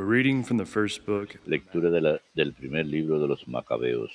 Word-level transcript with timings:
Reading 0.00 0.42
from 0.42 0.56
the 0.56 0.64
first 0.64 1.04
book. 1.04 1.38
Lectura 1.46 1.90
de 1.90 2.00
la- 2.00 2.20
del 2.34 2.54
primer 2.54 2.86
libro 2.86 3.20
de 3.20 3.28
los 3.28 3.46
Macabeos. 3.46 4.10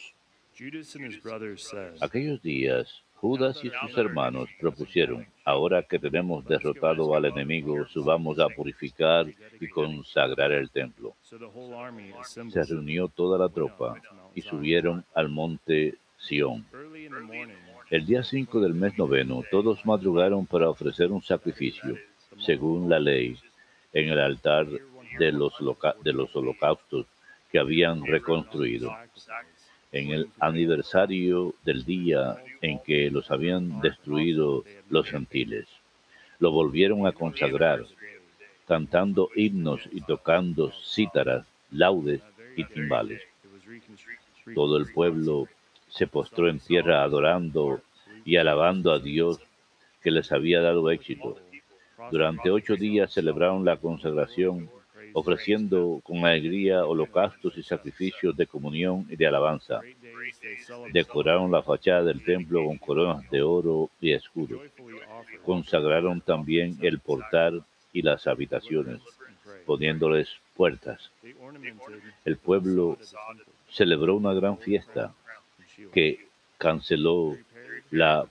Judas 0.58 0.96
and 0.96 1.06
his 1.06 1.22
brothers 1.22 1.62
said, 1.70 1.94
Aquellos 2.02 2.42
días, 2.42 3.04
Judas 3.22 3.64
y 3.64 3.70
sus 3.70 3.96
hermanos 3.96 4.50
propusieron, 4.60 5.28
ahora 5.46 5.84
que 5.84 6.00
tenemos 6.00 6.44
derrotado 6.46 7.14
al 7.14 7.26
enemigo, 7.26 7.86
subamos 7.88 8.40
a 8.40 8.48
purificar 8.50 9.28
y 9.62 9.68
consagrar 9.68 10.52
el 10.54 10.72
templo. 10.72 11.14
So 11.22 11.38
the 11.38 11.46
whole 11.46 11.76
army 11.76 12.12
Se 12.50 12.64
reunió 12.64 13.08
toda 13.08 13.38
la 13.38 13.50
tropa 13.50 14.02
y 14.34 14.42
subieron 14.42 15.06
al 15.14 15.30
monte 15.30 16.00
Sión. 16.18 16.66
El 17.92 18.08
día 18.08 18.24
5 18.24 18.60
del 18.60 18.74
mes 18.74 18.98
noveno, 18.98 19.44
todos 19.52 19.86
madrugaron 19.86 20.48
para 20.48 20.68
ofrecer 20.68 21.12
un 21.12 21.22
sacrificio, 21.22 21.96
según 22.40 22.90
la 22.90 23.00
ley, 23.00 23.38
en 23.94 24.10
el 24.10 24.20
altar 24.20 24.68
de 25.18 25.32
los, 25.32 25.54
de 26.04 26.14
los 26.14 26.36
holocaustos 26.36 27.06
que 27.52 27.60
habían 27.60 28.06
reconstruido. 28.06 28.96
En 29.92 30.12
el 30.12 30.30
aniversario 30.40 31.56
del 31.64 31.86
día 31.86 32.36
en 32.62 32.80
que 32.80 33.10
los 33.10 33.32
habían 33.32 33.80
destruido 33.82 34.64
los 34.90 35.10
gentiles, 35.10 35.68
lo 36.40 36.52
volvieron 36.52 37.08
a 37.08 37.14
consagrar, 37.14 37.86
cantando 38.68 39.30
himnos 39.36 39.88
y 39.92 40.02
tocando 40.02 40.72
cítaras, 40.72 41.46
laudes 41.72 42.22
y 42.58 42.64
timbales. 42.66 43.22
Todo 44.54 44.78
el 44.78 44.92
pueblo 44.92 45.48
se 45.88 46.08
postró 46.08 46.50
en 46.50 46.60
tierra 46.60 47.04
adorando 47.04 47.82
y 48.26 48.38
alabando 48.38 48.92
a 48.92 49.00
Dios 49.00 49.40
que 50.04 50.12
les 50.12 50.32
había 50.32 50.62
dado 50.62 50.92
éxito. 50.92 51.38
Durante 52.12 52.52
ocho 52.52 52.76
días 52.76 53.14
celebraron 53.14 53.64
la 53.66 53.78
consagración, 53.78 54.70
ofreciendo 55.18 56.02
con 56.04 56.26
alegría 56.26 56.86
holocaustos 56.86 57.58
y 57.58 57.64
sacrificios 57.64 58.36
de 58.36 58.46
comunión 58.46 59.08
y 59.10 59.16
de 59.16 59.26
alabanza. 59.26 59.80
Decoraron 60.92 61.50
la 61.50 61.64
fachada 61.64 62.04
del 62.04 62.22
templo 62.22 62.66
con 62.66 62.78
coronas 62.78 63.30
de 63.30 63.42
oro 63.42 63.90
y 64.02 64.14
offered 64.14 64.70
Consagraron 65.46 66.20
también 66.20 66.78
el 66.82 67.00
portal 67.00 67.64
y 67.94 68.02
las 68.02 68.28
habitaciones, 68.28 69.00
poniéndoles 69.66 70.28
puertas. 70.54 71.10
El 72.26 72.36
pueblo 72.36 72.98
celebró 73.70 74.18
una 74.18 74.34
gran 74.34 74.58
fiesta 74.58 75.14
que 75.94 76.28
canceló 76.58 77.38
la 77.90 78.26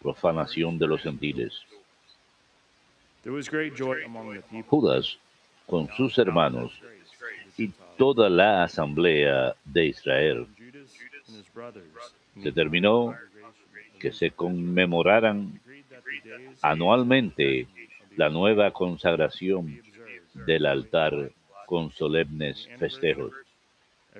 profanación 0.00 0.78
de 0.78 0.86
los 0.86 1.02
gentiles. 1.02 1.52
Judas, 4.66 5.18
con 5.66 5.88
sus 5.96 6.18
hermanos 6.18 6.72
y 7.56 7.70
toda 7.96 8.28
la 8.28 8.64
asamblea 8.64 9.54
de 9.64 9.86
Israel, 9.86 10.46
determinó 12.34 13.14
que 13.98 14.12
se 14.12 14.30
conmemoraran 14.30 15.60
anualmente 16.62 17.66
la 18.16 18.30
nueva 18.30 18.70
consagración 18.70 19.80
del 20.46 20.66
altar 20.66 21.30
con 21.66 21.90
solemnes 21.90 22.68
festejos 22.78 23.32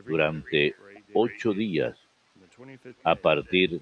durante 0.05 0.75
ocho 1.15 1.53
días 1.53 1.97
on 2.59 2.67
the 2.67 2.79
25th 2.79 2.95
a 3.05 3.15
partir 3.15 3.81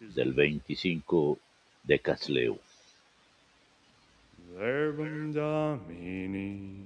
del 0.00 0.32
25 0.32 1.38
de 1.84 1.98
Casleu. 1.98 2.58
Verbum 4.58 5.32
Domini. 5.32 6.84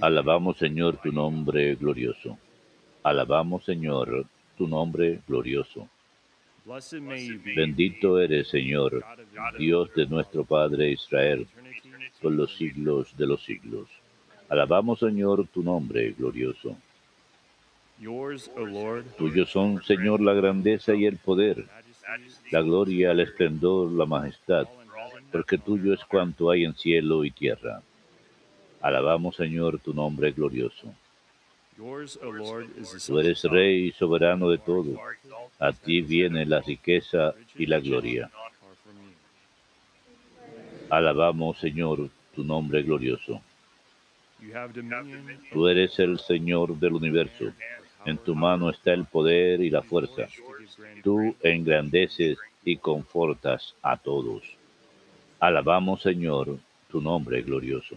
Alabamos, 0.00 0.58
Señor, 0.58 0.96
tu 0.98 1.12
nombre 1.12 1.74
glorioso. 1.74 2.38
Alabamos, 3.02 3.64
Señor, 3.64 4.26
tu 4.56 4.66
nombre 4.68 5.20
glorioso. 5.26 5.88
Bendito 7.56 8.20
eres, 8.20 8.48
Señor, 8.48 9.04
Dios 9.58 9.92
de 9.94 10.06
nuestro 10.06 10.44
Padre 10.44 10.92
Israel, 10.92 11.46
por 12.22 12.32
los 12.32 12.56
siglos 12.56 13.16
de 13.16 13.26
los 13.26 13.42
siglos. 13.42 13.88
Alabamos, 14.48 15.00
Señor, 15.00 15.46
tu 15.48 15.62
nombre 15.62 16.12
glorioso. 16.12 16.76
Yours, 18.00 18.50
O 18.56 18.64
Lord, 18.64 19.04
Tuyos 19.18 19.50
son, 19.50 19.82
Señor, 19.82 20.22
la 20.22 20.32
grandeza 20.32 20.94
y 20.94 21.04
el 21.04 21.18
poder, 21.18 21.66
la 22.50 22.62
gloria, 22.62 23.10
el 23.10 23.20
esplendor, 23.20 23.92
la 23.92 24.06
majestad, 24.06 24.66
porque 25.30 25.58
tuyo 25.58 25.92
es 25.92 26.02
cuanto 26.06 26.50
hay 26.50 26.64
en 26.64 26.74
cielo 26.74 27.24
y 27.26 27.30
tierra. 27.30 27.82
Alabamos, 28.80 29.36
Señor, 29.36 29.78
tu 29.80 29.92
nombre 29.92 30.32
glorioso. 30.32 30.94
Tú 31.76 33.18
eres 33.18 33.44
Rey 33.44 33.88
y 33.88 33.92
soberano 33.92 34.48
de 34.48 34.58
todo. 34.58 34.98
A 35.58 35.72
ti 35.72 36.00
viene 36.00 36.46
la 36.46 36.60
riqueza 36.60 37.34
y 37.54 37.66
la 37.66 37.80
gloria. 37.80 38.30
Alabamos, 40.88 41.58
Señor, 41.58 42.08
tu 42.34 42.44
nombre 42.44 42.82
glorioso. 42.82 43.42
Tú 45.52 45.68
eres 45.68 45.98
el 45.98 46.18
Señor 46.18 46.78
del 46.78 46.94
universo. 46.94 47.52
En 48.04 48.18
tu 48.18 48.34
mano 48.34 48.70
está 48.70 48.92
el 48.92 49.04
poder 49.04 49.60
y 49.60 49.70
la 49.70 49.82
fuerza. 49.82 50.26
Tú 51.02 51.36
engrandeces 51.42 52.38
y 52.64 52.76
confortas 52.76 53.74
a 53.82 53.96
todos. 53.96 54.42
Alabamos, 55.38 56.02
Señor, 56.02 56.58
tu 56.88 57.00
nombre 57.00 57.42
glorioso. 57.42 57.96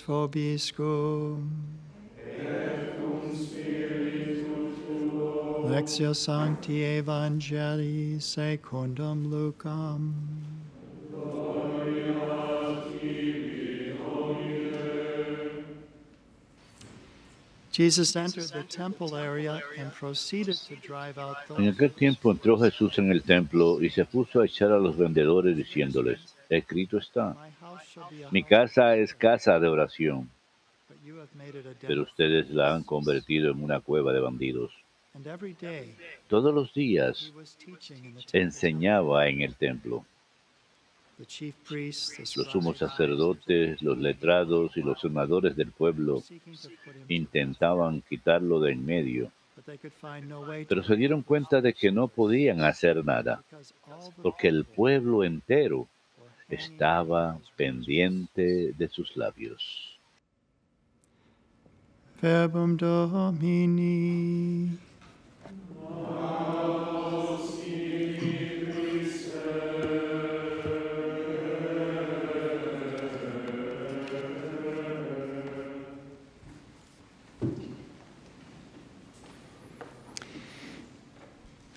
Vobiscum. 0.00 1.48
Sancti 6.14 6.82
Evangelii 6.82 8.20
secundum 8.20 9.30
Lucam. 9.30 10.12
Jesus 17.72 18.14
entered 18.16 18.50
the 18.50 18.64
temple 18.64 19.16
area 19.16 19.62
and 19.78 19.90
proceeded 19.92 20.56
to 20.68 20.76
drive 20.76 21.16
out 21.16 21.36
En 21.56 21.64
those 21.64 21.74
aquel 21.74 21.90
tiempo 21.90 22.30
entró 22.30 22.58
Jesús 22.58 22.98
en 22.98 23.10
el 23.10 23.22
templo 23.22 23.80
y 23.80 23.88
se 23.88 24.04
puso 24.04 24.42
a 24.42 24.44
echar 24.44 24.72
a 24.72 24.78
los 24.78 24.94
vendedores 24.98 25.56
diciéndoles, 25.56 26.20
escrito 26.50 26.98
está, 26.98 27.34
Mi 28.30 28.42
casa 28.42 28.96
es 28.96 29.14
casa 29.14 29.58
de 29.58 29.68
oración, 29.68 30.30
pero 31.86 32.02
ustedes 32.02 32.50
la 32.50 32.74
han 32.74 32.82
thieves." 32.82 32.86
convertido 32.86 33.50
en 33.52 33.62
una 33.62 33.80
cueva 33.80 34.12
de 34.12 34.20
bandidos. 34.20 34.72
Todos 36.28 36.54
los 36.54 36.72
días 36.72 37.32
enseñaba 38.32 39.28
en 39.28 39.42
el 39.42 39.54
templo. 39.56 40.06
Los 41.18 42.46
sumos 42.50 42.78
sacerdotes, 42.78 43.82
los 43.82 43.98
letrados 43.98 44.76
y 44.76 44.82
los 44.82 45.00
senadores 45.00 45.54
del 45.54 45.70
pueblo 45.70 46.22
intentaban 47.08 48.00
quitarlo 48.08 48.58
de 48.60 48.72
en 48.72 48.84
medio, 48.84 49.30
pero 50.68 50.82
se 50.82 50.96
dieron 50.96 51.22
cuenta 51.22 51.60
de 51.60 51.74
que 51.74 51.92
no 51.92 52.08
podían 52.08 52.62
hacer 52.62 53.04
nada, 53.04 53.44
porque 54.22 54.48
el 54.48 54.64
pueblo 54.64 55.22
entero 55.24 55.86
estaba 56.52 57.38
pendiente 57.56 58.74
de 58.76 58.88
sus 58.88 59.16
labios. 59.16 59.98
Verbum 62.20 62.76
Domini. 62.76 64.78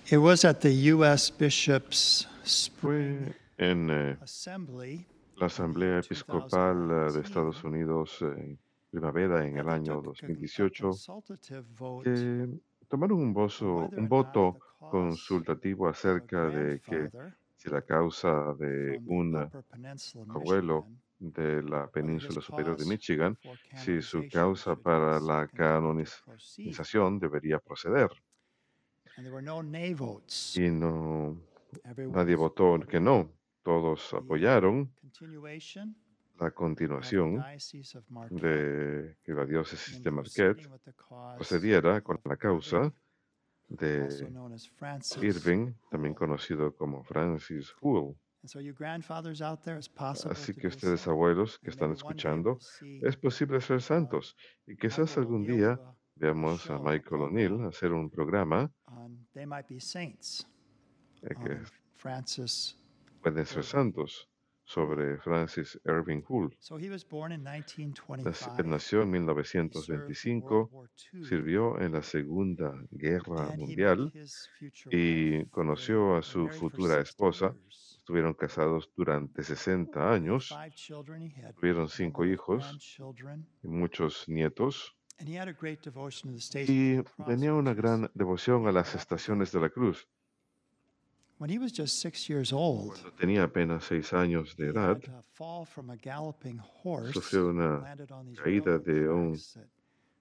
It 0.07 0.17
was 0.17 0.45
at 0.45 0.61
the 0.61 0.71
U.S. 0.71 1.31
Bishops' 1.31 2.27
Spring 2.43 3.33
en 3.57 3.89
eh, 3.89 4.17
la 5.37 5.45
Asamblea 5.47 5.99
Episcopal 5.99 6.89
eh, 6.91 7.11
de 7.13 7.21
Estados 7.21 7.63
Unidos 7.63 8.21
en 8.21 8.57
primavera 8.89 9.45
en 9.45 9.57
el 9.57 9.69
año 9.69 9.93
took 9.93 10.05
a- 10.05 10.09
a 10.09 10.11
2018 10.11 10.87
consultative 10.87 11.61
vote 11.77 12.03
que 12.03 12.59
tomaron 12.87 13.19
un, 13.19 13.33
vozo- 13.33 13.91
un 13.95 14.07
voto 14.07 14.59
consultativo 14.87 15.87
acerca 15.87 16.49
de 16.49 16.79
que 16.81 17.09
si 17.57 17.69
la 17.69 17.81
causa 17.81 18.53
de 18.59 18.99
un 19.05 19.35
abuelo 20.29 20.87
de 21.19 21.63
la 21.63 21.87
península 21.89 22.41
superior 22.41 22.77
de 22.77 22.85
Michigan, 22.85 23.37
si 23.73 24.01
su 24.01 24.27
causa 24.29 24.75
para 24.75 25.19
la 25.19 25.47
canonización 25.47 27.19
debería 27.19 27.59
proceder. 27.59 28.09
Y 30.53 30.69
no, 30.71 31.37
nadie 32.09 32.35
votó 32.35 32.79
que 32.87 32.99
no. 32.99 33.31
Todos 33.65 34.13
apoyaron 34.13 34.93
la 36.39 36.51
continuación 36.51 37.43
de 38.29 39.17
que 39.23 39.33
la 39.33 39.43
diócesis 39.43 40.03
de 40.03 40.11
Marquette 40.11 40.69
procediera 41.35 41.99
con 42.01 42.21
la 42.25 42.37
causa 42.37 42.93
de. 43.67 44.07
Irving, 45.19 45.73
también 45.89 46.13
conocido 46.13 46.75
como 46.75 47.03
Francis 47.03 47.73
Hull. 47.81 48.15
Así 50.29 50.53
que 50.53 50.67
ustedes 50.67 51.07
abuelos 51.07 51.57
que 51.57 51.71
están 51.71 51.91
escuchando, 51.91 52.59
es 53.01 53.17
posible 53.17 53.59
ser 53.61 53.81
santos. 53.81 54.37
Y 54.67 54.77
quizás 54.77 55.17
algún 55.17 55.43
día 55.43 55.79
veamos 56.13 56.69
a 56.69 56.77
Michael 56.77 57.21
O'Neill 57.23 57.65
hacer 57.65 57.93
un 57.93 58.11
programa 58.11 58.71
que 59.33 59.41
Francis. 61.95 62.84
Pueden 63.25 63.45
ser 63.45 63.63
santos 63.63 64.29
sobre 64.63 65.17
Francis 65.19 65.79
Irving 65.85 66.23
Hull. 66.27 66.55
So 66.59 66.77
he 66.77 66.89
was 66.89 67.07
born 67.07 67.31
in 67.31 67.43
Naci- 67.43 67.85
1925. 67.85 68.63
Nació 68.65 69.01
en 69.01 69.13
He 69.13 69.13
served 69.13 69.19
in 69.19 69.25
World 69.25 69.37
1925, 69.45 70.69
War 70.71 70.89
II, 71.13 71.23
sirvió 71.25 71.79
en 71.81 71.91
la 71.93 72.01
Segunda 72.01 72.73
Guerra 72.91 73.55
Mundial 73.57 74.11
y 74.91 75.45
conoció 75.45 76.15
a 76.17 76.21
su 76.23 76.49
futura 76.49 76.95
60 76.95 77.01
esposa. 77.01 77.55
Estuvieron 77.97 78.33
casados 78.35 78.91
durante 78.95 79.43
60 79.43 79.91
They 79.91 80.03
had 80.03 80.13
años, 80.13 80.53
tuvieron 81.59 81.89
cinco 81.89 82.25
hijos 82.25 82.99
y 83.63 83.67
muchos 83.67 84.27
nietos. 84.27 84.95
and 85.17 85.29
he 85.29 85.37
had 85.37 85.47
a 85.47 85.53
great 85.53 85.81
devotion 85.81 86.29
to 86.31 86.35
the 86.35 86.41
Stations 86.41 86.69
Y 86.69 87.23
tenía 87.23 87.53
una 87.53 87.73
gran 87.73 88.11
devoción 88.13 88.67
a 88.67 88.71
las 88.73 88.93
estaciones 88.95 89.51
de 89.53 89.61
la 89.61 89.69
cruz. 89.69 90.07
Cuando 91.37 93.11
tenía 93.19 93.43
apenas 93.43 93.83
seis 93.83 94.13
años 94.13 94.55
de 94.55 94.67
edad, 94.67 94.97
had 95.03 95.13
a 95.13 95.21
fall 95.33 95.65
from 95.65 95.89
a 95.89 95.97
galloping 95.97 96.61
horse, 96.81 97.11
sufrió 97.11 97.49
una 97.49 97.95
caída 98.41 98.79
de 98.79 99.09
un 99.09 99.37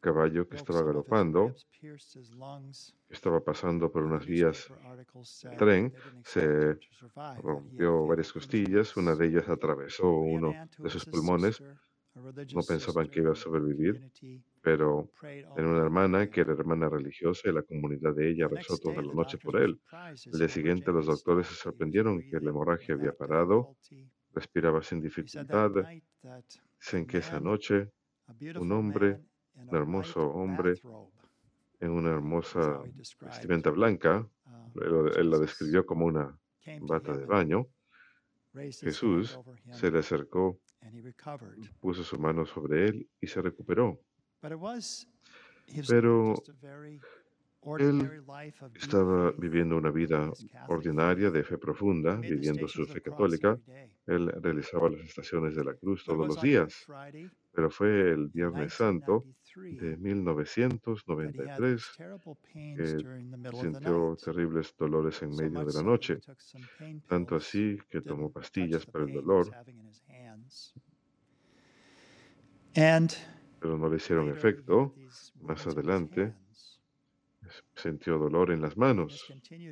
caballo 0.01 0.49
que 0.49 0.57
estaba 0.57 0.83
galopando, 0.83 1.55
estaba 3.09 3.41
pasando 3.45 3.93
por 3.93 4.03
unas 4.03 4.27
vías 4.27 4.69
de 5.45 5.57
tren, 5.57 5.95
se 6.25 6.79
rompió 7.43 8.07
varias 8.07 8.33
costillas, 8.33 8.97
una 8.97 9.15
de 9.15 9.29
ellas 9.29 9.49
atravesó 9.49 10.11
uno 10.11 10.53
de 10.79 10.91
sus 10.91 11.05
pulmones, 11.05 11.63
no 12.15 12.63
pensaban 12.63 13.09
que 13.09 13.21
iba 13.21 13.33
a 13.33 13.35
sobrevivir, 13.35 14.11
pero 14.63 15.11
tenía 15.55 15.71
una 15.71 15.83
hermana 15.83 16.31
que 16.31 16.43
era 16.43 16.53
hermana 16.53 16.89
religiosa 16.89 17.49
y 17.49 17.53
la 17.53 17.63
comunidad 17.63 18.15
de 18.15 18.31
ella 18.31 18.49
rezó 18.49 18.79
toda 18.79 19.03
la 19.03 19.13
noche 19.13 19.39
por 19.39 19.61
él. 19.61 19.81
El 20.27 20.39
día 20.39 20.49
siguiente 20.49 20.93
los 20.93 21.07
doctores 21.07 21.49
se 21.49 21.55
sorprendieron 21.55 22.21
que 22.23 22.41
la 22.41 22.51
hemorragia 22.51 22.95
había 22.95 23.13
parado, 23.13 23.77
respiraba 24.33 24.83
sin 24.83 25.01
dificultad. 25.01 25.73
Dicen 26.81 27.07
que 27.07 27.19
esa 27.19 27.41
noche 27.41 27.91
beautiful 28.39 28.73
hombre, 28.73 29.21
un 29.55 29.77
hermoso 29.77 30.27
hombre, 30.29 30.75
en 31.81 31.91
una 31.91 32.11
hermosa 32.11 32.81
vestimenta 33.21 33.71
blanca, 33.71 34.27
uh, 34.47 35.07
él, 35.17 35.31
la 35.31 35.39
describió 35.39 35.85
como 35.85 36.07
una 36.07 36.37
bata 36.81 37.17
de 37.17 37.27
baño, 37.27 37.67
Jesús 38.55 39.39
se 39.73 39.91
le 39.91 39.99
acercó, 39.99 40.61
recovered. 40.81 41.59
puso 41.81 42.05
su 42.05 42.19
mano 42.19 42.47
sobre 42.47 42.89
él 42.89 43.09
y 43.21 43.27
se 43.27 43.43
recuperó. 43.43 44.01
Pero 44.41 46.35
deep 46.77 47.03
Estaba 48.75 49.33
viviendo 49.33 49.77
una 49.77 49.91
vida 49.91 50.31
ordinaria 50.69 51.31
de 51.31 51.43
fe 51.43 51.57
profunda, 51.57 52.17
viviendo 52.17 52.69
su 52.69 52.85
fe 52.85 53.01
católica. 53.01 53.59
Él 54.07 54.31
realizaba 54.43 54.91
las 54.91 55.01
estaciones 55.01 55.57
de 55.57 55.65
la 55.65 55.75
cruz 55.75 56.05
todos 56.05 56.29
los 56.29 56.43
días, 56.43 56.87
pero 57.53 57.71
fue 57.71 58.13
el 58.13 58.29
Viernes 58.29 58.75
Santo 58.75 59.25
1993 59.25 59.44
de 59.55 59.97
that 61.05 61.39
he 61.39 61.47
had 61.49 61.59
1993 61.59 61.77
these 61.77 61.91
terrible 61.97 62.37
pains 62.53 62.79
que 62.79 63.57
sintió 63.57 64.17
terribles 64.17 64.75
dolores 64.77 65.23
en 65.23 65.31
medio 65.31 65.65
de 65.65 65.73
la 65.73 65.83
noche, 65.83 66.21
tanto 67.09 67.37
así 67.37 67.79
que 67.91 68.01
tomó 68.01 68.31
pastillas 68.31 68.87
para 68.87 69.05
el 69.05 69.13
dolor, 69.13 69.55
pero 73.61 73.79
no 73.79 73.89
le 73.89 73.97
hicieron 73.97 74.29
efecto. 74.29 74.95
Más 75.43 75.67
adelante 75.67 76.35
sintió 77.75 78.19
dolor 78.19 78.51
en 78.51 78.63
las 78.63 78.77
manos 78.77 79.27
y 79.29 79.71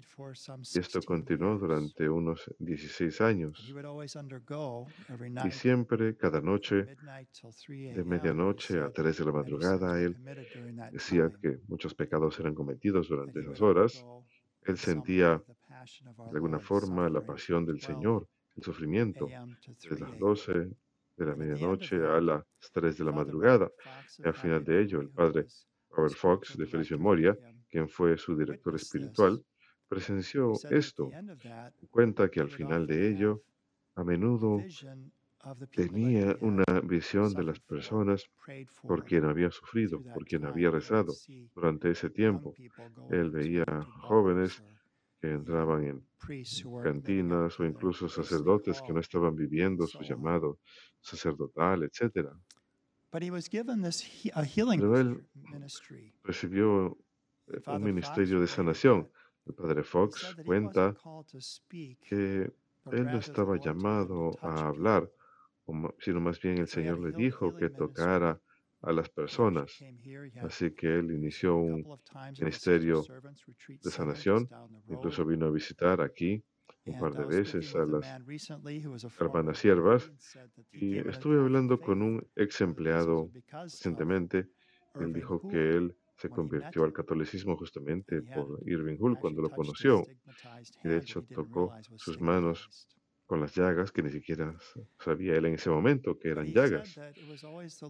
esto 0.78 1.00
16 1.00 1.06
continuó 1.06 1.58
durante 1.58 2.08
unos 2.08 2.50
16 2.58 3.20
And 3.20 3.32
años. 3.32 3.74
Y 5.44 5.50
siempre, 5.50 6.16
cada 6.16 6.40
noche, 6.40 6.84
midnight 6.84 7.28
till 7.32 7.50
3 7.50 7.96
de 7.96 8.04
medianoche 8.04 8.78
a 8.78 8.90
said 8.90 8.92
3 8.92 9.18
de 9.18 9.24
la 9.24 9.32
madrugada, 9.32 10.00
él 10.00 10.16
decía 10.92 11.30
que 11.40 11.58
muchos 11.68 11.94
pecados 11.94 12.38
eran 12.40 12.54
cometidos 12.54 13.08
durante 13.08 13.40
esas 13.40 13.60
horas. 13.60 14.04
Él 14.62 14.76
sentía 14.76 15.42
de 16.30 16.34
alguna 16.34 16.60
forma 16.60 17.08
la 17.08 17.20
pasión 17.20 17.64
del 17.64 17.76
12 17.76 17.86
Señor, 17.86 18.28
el 18.56 18.62
sufrimiento, 18.62 19.26
3 19.26 20.00
las 20.00 20.10
a.m. 20.10 20.18
12 20.18 20.52
de 21.16 21.26
la 21.26 21.34
medianoche 21.34 21.96
a 21.96 22.20
las 22.20 22.44
3 22.72 22.98
de 22.98 23.04
la 23.04 23.12
madrugada. 23.12 23.70
Y 24.18 24.26
al 24.26 24.34
final 24.34 24.64
de 24.64 24.82
ello, 24.82 25.00
el 25.00 25.10
padre 25.10 25.46
Robert 25.90 26.14
Fox, 26.14 26.56
de 26.56 26.66
feliz 26.66 26.90
memoria, 26.92 27.36
quien 27.72 27.88
fue 27.88 28.16
su 28.18 28.36
director 28.36 28.76
espiritual, 28.76 29.42
presenció 29.88 30.52
esto. 30.70 31.10
that, 31.42 31.72
Cuenta 31.90 32.30
que 32.30 32.40
al 32.40 32.50
final 32.50 32.86
de 32.86 33.08
ello, 33.10 33.42
a 33.96 34.04
menudo 34.04 34.58
tenía 35.74 36.36
una 36.40 36.64
visión 36.84 37.34
de 37.34 37.44
las 37.44 37.60
personas 37.60 38.24
por 38.86 39.04
quien 39.04 39.24
había 39.24 39.50
sufrido, 39.50 40.02
por 40.12 40.24
quien 40.24 40.44
había 40.44 40.70
rezado 40.70 41.14
durante 41.54 41.90
ese 41.90 42.10
tiempo. 42.10 42.54
Él 43.10 43.30
veía 43.30 43.64
jóvenes 44.02 44.62
que 45.20 45.32
entraban 45.32 45.84
en 45.84 46.06
cantinas 46.82 47.58
o 47.58 47.64
incluso 47.64 48.08
sacerdotes 48.08 48.82
que 48.82 48.92
no 48.92 49.00
estaban 49.00 49.34
viviendo 49.34 49.86
su 49.86 50.02
llamado 50.02 50.58
sacerdotal, 51.00 51.84
etcétera. 51.84 52.32
But 53.12 53.22
he 53.22 53.30
was 53.30 53.48
given 53.48 53.82
this 53.82 54.00
he- 54.00 54.32
a 54.34 54.44
healing 54.44 54.80
Pero 54.80 54.98
él 54.98 55.26
recibió 56.24 56.96
un 57.46 57.62
Father 57.62 57.80
ministerio 57.80 58.40
de 58.40 58.46
sanación. 58.46 59.08
El 59.46 59.54
padre 59.54 59.82
Fox 59.82 60.36
cuenta 60.44 60.94
que 62.08 62.52
él 62.92 63.04
no 63.06 63.18
estaba 63.18 63.56
llamado 63.58 64.30
a 64.40 64.68
hablar, 64.68 65.10
sino 65.98 66.20
más 66.20 66.40
bien 66.40 66.58
el 66.58 66.68
Señor 66.68 67.00
le 67.00 67.12
dijo 67.12 67.54
que 67.54 67.70
tocara 67.70 68.40
a 68.82 68.92
las 68.92 69.08
personas. 69.08 69.72
Así 70.42 70.72
que 70.72 70.98
él 70.98 71.12
inició 71.12 71.56
un 71.56 71.84
ministerio 72.40 73.04
de 73.68 73.90
sanación. 73.90 74.48
Incluso 74.88 75.24
vino 75.24 75.46
a 75.46 75.50
visitar 75.50 76.00
aquí 76.00 76.42
un 76.84 76.98
par 76.98 77.14
de 77.14 77.24
veces 77.24 77.74
a 77.76 77.84
las 77.84 78.20
hermanas 79.20 79.58
siervas 79.58 80.12
y 80.72 80.98
estuve 80.98 81.38
hablando 81.38 81.80
con 81.80 82.02
un 82.02 82.26
ex 82.34 82.60
empleado 82.60 83.30
recientemente. 83.52 84.48
Él 84.96 85.12
dijo 85.12 85.40
que 85.48 85.76
él 85.76 85.96
se 86.22 86.28
convirtió 86.28 86.84
al 86.84 86.92
catolicismo 86.92 87.56
justamente 87.56 88.22
por 88.22 88.60
Irving 88.64 88.96
Hull 89.00 89.18
cuando 89.18 89.42
lo 89.42 89.50
conoció 89.50 90.04
y 90.84 90.88
de 90.88 90.98
hecho 90.98 91.22
tocó 91.22 91.74
sus 91.96 92.20
manos 92.20 92.70
con 93.26 93.40
las 93.40 93.54
llagas 93.56 93.90
que 93.90 94.04
ni 94.04 94.10
siquiera 94.10 94.56
sabía 95.00 95.36
él 95.36 95.46
en 95.46 95.54
ese 95.54 95.70
momento 95.70 96.16
que 96.20 96.28
eran 96.28 96.46
llagas. 96.46 96.94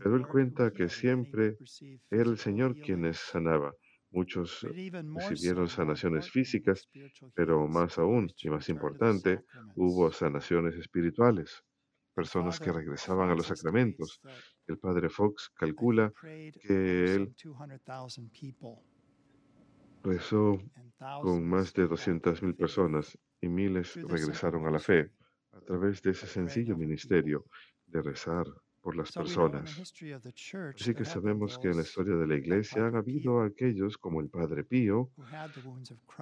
Pero 0.02 0.16
él 0.16 0.26
cuenta 0.26 0.72
que 0.72 0.88
siempre 0.88 1.58
era 2.10 2.30
el 2.30 2.38
Señor 2.38 2.74
quien 2.74 3.00
healing, 3.00 3.02
les 3.02 3.18
sanaba. 3.18 3.74
Muchos 4.10 4.66
recibieron 5.14 5.68
sanaciones 5.68 6.30
físicas, 6.30 6.88
pero 7.34 7.66
más 7.68 7.98
aún 7.98 8.30
y 8.42 8.48
más 8.48 8.68
importante, 8.70 9.40
hubo 9.74 10.10
sanaciones 10.10 10.74
espirituales. 10.76 11.62
Personas 12.14 12.60
que 12.60 12.72
regresaban 12.72 13.30
a 13.30 13.34
los 13.34 13.46
sacramentos. 13.46 14.20
El 14.66 14.78
padre 14.78 15.08
Fox 15.08 15.50
calcula 15.54 16.12
que 16.60 17.04
él 17.14 17.34
some 17.36 17.54
200,000 17.54 18.30
people, 18.30 18.82
rezó 20.04 20.58
con 21.22 21.46
más 21.48 21.72
de 21.74 21.86
came 21.88 21.88
back 21.88 22.22
to 22.22 22.30
200.000 22.30 22.36
faith 22.36 22.56
personas 22.56 23.18
y 23.40 23.48
miles 23.48 23.94
regresaron 24.26 24.66
a 24.66 24.70
la 24.70 24.78
fe 24.78 25.10
a 25.52 25.60
través 25.60 26.00
de 26.02 26.10
ese 26.10 26.26
sencillo 26.26 26.76
ministerio 26.76 27.44
de 27.86 28.02
rezar 28.02 28.46
por 28.80 28.96
las 28.96 29.12
personas. 29.12 29.94
Así 30.74 30.94
que 30.94 31.04
sabemos 31.04 31.58
que 31.58 31.68
en 31.68 31.76
la 31.76 31.82
historia 31.82 32.16
de 32.16 32.26
la 32.26 32.34
iglesia 32.36 32.86
han 32.86 32.96
habido 32.96 33.42
aquellos 33.42 33.96
como 33.98 34.20
el 34.20 34.28
Padre 34.28 34.64
Pío, 34.64 35.10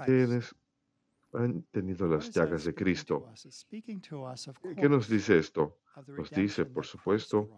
quienes 0.04 0.54
han 1.32 1.62
tenido 1.70 2.06
las 2.08 2.30
llagas 2.32 2.64
de 2.64 2.74
Cristo. 2.74 3.24
¿Qué- 4.62 4.74
¿Qué 4.74 4.88
nos 4.88 5.08
dice 5.08 5.38
esto? 5.38 5.78
Nos 6.18 6.30
dice, 6.30 6.64
por 6.66 6.84
supuesto, 6.86 7.48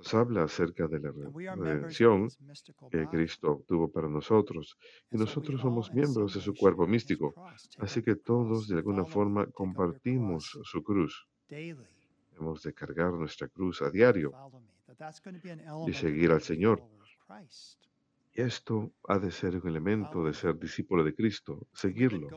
nos 0.00 0.14
habla 0.14 0.44
acerca 0.44 0.88
de 0.88 0.98
la 0.98 1.12
redención 1.56 2.28
que. 2.90 3.06
Cristo 3.10 3.52
obtuvo 3.52 3.90
para 3.90 4.08
nosotros. 4.08 4.78
Y 5.10 5.18
nosotros 5.18 5.60
somos 5.60 5.92
miembros 5.92 6.34
de 6.34 6.40
su 6.40 6.54
cuerpo 6.54 6.86
místico. 6.86 7.34
Así 7.78 8.02
que 8.02 8.16
todos 8.16 8.68
de 8.68 8.76
alguna 8.76 9.04
forma 9.04 9.46
compartimos 9.46 10.58
su 10.62 10.82
cruz. 10.82 11.28
Hemos 12.38 12.62
de 12.62 12.72
cargar 12.72 13.12
nuestra 13.12 13.48
cruz 13.48 13.82
a 13.82 13.90
diario 13.90 14.32
y 15.86 15.92
seguir 15.92 16.30
al 16.30 16.40
Señor. 16.40 16.82
Y 18.32 18.42
esto 18.42 18.92
ha 19.08 19.18
de 19.18 19.30
ser 19.32 19.56
un 19.56 19.66
elemento 19.68 20.22
de 20.24 20.32
ser 20.32 20.56
discípulo 20.56 21.02
de 21.02 21.14
Cristo, 21.14 21.66
seguirlo. 21.72 22.28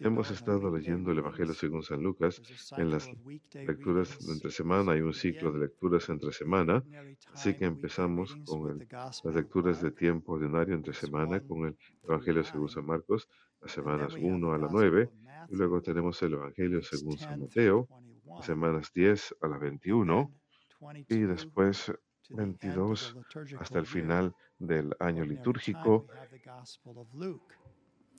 Hemos 0.00 0.30
estado 0.30 0.76
leyendo 0.76 1.12
el 1.12 1.18
Evangelio 1.18 1.54
según 1.54 1.82
San 1.82 2.02
Lucas 2.02 2.42
en 2.76 2.90
las 2.90 3.08
lecturas 3.54 4.18
de 4.18 4.32
entre 4.34 4.50
semana. 4.50 4.92
Hay 4.92 5.00
un 5.00 5.14
ciclo 5.14 5.50
de 5.52 5.60
lecturas 5.60 6.08
entre 6.10 6.32
semana. 6.32 6.84
Así 7.32 7.54
que 7.54 7.64
empezamos 7.64 8.36
con 8.44 8.70
el- 8.70 8.86
las 8.90 9.34
lecturas 9.34 9.80
de 9.80 9.90
tiempo 9.92 10.32
ordinario 10.34 10.74
entre 10.74 10.92
semana 10.92 11.38
1 11.38 11.48
con 11.48 11.66
el 11.68 11.76
Evangelio 12.02 12.44
según 12.44 12.66
9. 12.66 12.74
San 12.74 12.86
Marcos, 12.86 13.28
las 13.62 13.72
semanas 13.72 14.12
we 14.14 14.20
have 14.20 14.28
1 14.34 14.48
the 14.48 14.54
a 14.54 14.58
la 14.58 14.66
Gospel 14.66 14.90
9. 14.90 15.02
of 15.04 15.50
Y 15.52 15.56
luego 15.56 15.80
tenemos 15.80 16.22
el 16.22 16.34
Evangelio 16.34 16.82
según 16.82 17.16
San 17.16 17.38
10 17.40 17.50
through 17.50 17.78
Mateo, 17.80 17.86
21. 17.88 18.36
las 18.36 18.46
semanas 18.46 18.92
10 18.92 19.34
a 19.40 19.48
la 19.48 19.54
And 19.56 19.62
21. 19.64 20.16
then 20.16 20.40
Y 20.80 20.82
22 20.82 21.28
después 21.28 21.92
to 22.30 22.36
the 22.36 22.42
end 22.42 22.54
of 22.54 22.60
22 22.60 23.12
the 23.12 23.18
liturgical 23.18 23.62
hasta 23.62 23.78
el 23.78 23.86
final 23.86 24.34
del 24.58 24.94
año 25.00 25.24
litúrgico. 25.24 26.06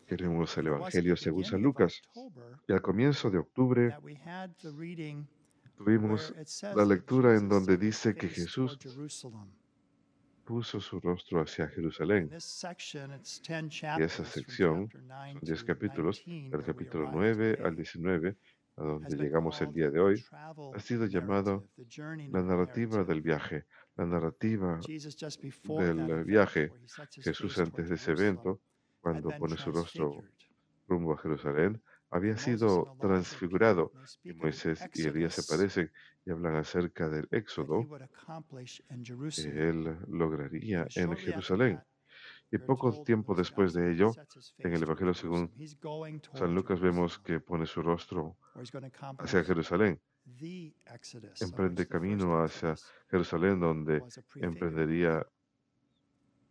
Queremos 0.08 0.58
el 0.58 0.68
Evangelio 0.68 1.16
según 1.16 1.46
San 1.46 1.62
Lucas. 1.62 2.02
Y 2.68 2.74
al 2.74 2.82
comienzo 2.82 3.30
de 3.30 3.38
octubre 3.38 3.96
tuvimos 5.78 6.34
la 6.76 6.86
lectura 6.86 7.36
en 7.38 7.48
donde 7.48 7.78
dice 7.78 8.14
que 8.14 8.28
Jesús 8.28 8.78
puso 10.44 10.82
su 10.82 11.00
rostro 11.00 11.42
hacia 11.42 11.68
Jerusalén. 11.70 12.30
this 12.30 12.44
section, 12.44 13.14
it's 13.14 13.42
10 13.42 13.72
Y 14.00 14.04
esa 14.04 14.26
sección 14.26 14.90
chapter 14.90 15.02
9 15.02 15.34
son 15.34 15.42
10 15.42 15.60
to 15.60 15.66
capítulos, 15.66 16.24
19, 16.26 16.58
del 16.58 16.66
capítulo 16.66 17.08
arrive 17.08 17.58
9 17.58 17.58
al 17.64 17.76
today, 17.76 17.76
19, 17.76 18.38
a 18.78 18.84
donde 18.84 19.18
llegamos 19.18 19.62
el 19.62 19.74
día 19.74 19.90
de 19.90 20.00
hoy, 20.00 20.26
ha 20.74 20.80
sido 20.80 21.06
llamado 21.06 21.68
la 22.32 22.42
narrativa 22.42 23.04
del 23.04 23.22
viaje, 23.22 23.66
la 23.96 24.06
narrativa 24.06 24.80
del 24.88 26.12
event, 26.12 26.24
viaje. 26.24 26.72
Jesús 27.12 27.58
antes 27.60 27.90
de 27.90 27.96
ese 27.96 28.12
evento, 28.12 28.62
cuando 29.02 29.30
pone 29.38 29.58
su 29.58 29.72
rostro 29.72 30.24
rumbo 30.88 31.14
a 31.14 31.18
Jerusalén, 31.18 31.82
había 32.10 32.38
sido 32.38 32.96
transfigurado. 33.00 33.92
Y 34.24 34.34
Moisés 34.34 34.88
y 34.94 35.08
Elías 35.08 35.36
se 35.36 35.42
Exodus 35.42 35.52
aparecen 35.54 35.92
y 36.26 36.32
hablan 36.32 36.56
acerca 36.58 37.10
del 37.10 37.28
éxodo 37.32 37.88
que 39.36 39.70
él 39.70 39.98
lograría 40.08 40.86
en 40.96 41.16
Jerusalén. 41.16 41.80
Y 42.52 42.58
poco 42.58 43.04
tiempo 43.04 43.34
después 43.34 43.74
de 43.74 43.92
ello, 43.92 44.12
en 44.58 44.74
el 44.74 44.84
Evangelio 44.84 45.14
según 45.14 45.52
San 46.34 46.54
Lucas 46.54 46.80
vemos 46.80 47.18
que 47.20 47.40
pone 47.40 47.66
su 47.66 47.82
rostro 47.82 48.36
hacia 49.20 49.44
Jerusalén, 49.44 50.00
emprende 51.40 51.88
camino 51.88 52.44
hacia 52.44 52.76
Jerusalén, 53.10 53.60
donde 53.60 54.04
emprendería 54.36 55.26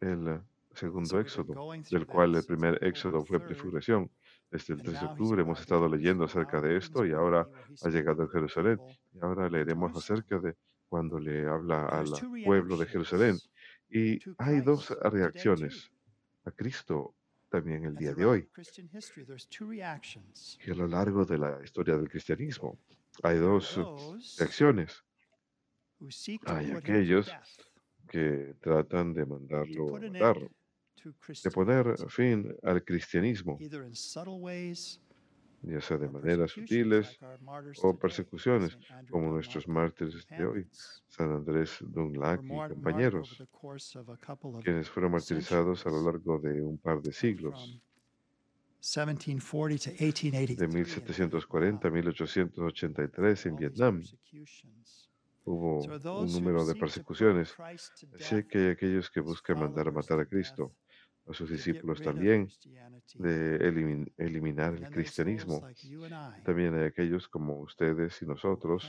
el 0.00 0.40
segundo 0.72 1.20
éxodo, 1.20 1.72
del 1.90 2.06
cual 2.06 2.34
el 2.34 2.44
primer 2.44 2.82
éxodo 2.82 3.24
fue 3.24 3.38
3rd, 3.38 3.46
prefiguración. 3.46 4.10
Desde 4.50 4.74
el 4.74 4.80
and 4.80 4.88
3 4.88 5.00
de 5.00 5.06
octubre 5.06 5.42
hemos 5.42 5.60
estado 5.60 5.88
leyendo 5.88 6.24
acerca 6.24 6.60
de 6.60 6.76
esto 6.76 7.06
y 7.06 7.12
ahora 7.12 7.46
ha 7.84 7.88
llegado 7.88 8.24
a 8.24 8.28
Jerusalén. 8.28 8.80
Y 9.12 9.18
ahora 9.20 9.48
leeremos 9.48 9.96
acerca 9.96 10.38
de 10.38 10.56
cuando 10.88 11.20
le 11.20 11.46
habla 11.46 11.86
al 11.86 12.08
pueblo 12.44 12.76
de 12.76 12.86
Jerusalén. 12.86 13.36
Y 13.90 14.20
hay 14.38 14.60
dos 14.60 14.90
reacciones 14.90 15.90
a 16.44 16.50
Cristo 16.52 17.14
también 17.48 17.84
el 17.84 17.96
día 17.96 18.14
de 18.14 18.24
hoy. 18.24 18.48
Y 20.64 20.70
a 20.70 20.74
lo 20.74 20.86
largo 20.86 21.24
de 21.24 21.38
la 21.38 21.60
historia 21.64 21.96
del 21.96 22.08
cristianismo 22.08 22.78
hay 23.22 23.38
dos 23.38 23.78
reacciones. 24.38 25.02
Hay 26.46 26.70
aquellos 26.70 27.30
que 28.08 28.54
tratan 28.60 29.12
de 29.12 29.26
mandarlo 29.26 29.96
a 29.96 30.00
matar, 30.00 30.36
de 31.44 31.50
poner 31.50 31.96
fin 32.08 32.56
al 32.62 32.84
cristianismo, 32.84 33.58
ya 35.62 35.80
sea 35.80 35.98
de 35.98 36.08
maneras 36.08 36.52
sutiles 36.52 37.18
o 37.82 37.96
persecuciones, 37.96 38.78
como 39.10 39.32
nuestros 39.32 39.68
mártires 39.68 40.26
de 40.26 40.44
hoy, 40.44 40.66
San 41.08 41.30
Andrés 41.32 41.78
Dunlac 41.80 42.42
y 42.42 42.48
compañeros, 42.48 43.42
quienes 44.62 44.88
fueron 44.88 45.12
martirizados 45.12 45.86
a 45.86 45.90
lo 45.90 46.02
largo 46.02 46.38
de 46.38 46.62
un 46.62 46.78
par 46.78 47.02
de 47.02 47.12
siglos, 47.12 47.80
from 48.82 49.08
1740 49.08 49.78
to 49.78 49.90
de 49.92 50.00
1883 50.00 50.62
in 50.62 50.70
1740 50.70 51.86
a 51.86 51.90
Vietnam, 51.90 51.92
1883 51.92 53.46
en 53.46 53.56
Vietnam. 53.56 54.02
Hubo 55.44 55.82
un 56.20 56.32
número 56.32 56.64
de 56.64 56.74
persecuciones. 56.74 57.54
Así 57.58 58.44
que 58.44 58.58
hay 58.58 58.68
aquellos 58.70 59.10
que 59.10 59.20
buscan 59.20 59.58
mandar 59.58 59.88
a 59.88 59.90
matar 59.90 60.20
a 60.20 60.24
to 60.24 60.30
Cristo, 60.30 60.72
a 61.30 61.34
sus 61.34 61.48
discípulos 61.50 61.98
también, 62.02 62.48
de 63.14 63.58
elimin- 63.60 64.12
eliminar 64.18 64.74
el 64.74 64.80
cristianismo. 64.90 65.60
También 66.44 66.74
hay 66.74 66.84
aquellos 66.84 67.28
como 67.28 67.60
ustedes 67.60 68.20
y 68.22 68.26
nosotros 68.26 68.84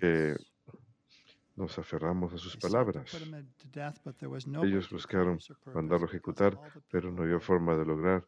que 0.00 0.36
nos 1.56 1.78
aferramos 1.78 2.32
a 2.34 2.38
sus 2.38 2.56
palabras. 2.56 3.10
Ellos 4.64 4.90
buscaron 4.90 5.38
mandarlo 5.74 6.06
a 6.06 6.10
ejecutar, 6.10 6.58
pero 6.90 7.10
no 7.10 7.22
había 7.22 7.40
forma 7.40 7.76
de 7.76 7.84
lograr 7.86 8.26